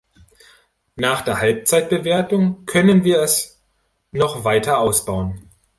[0.95, 3.61] Nach der Halbzeitbewertung können wir es
[4.11, 5.47] noch weiter ausbauen.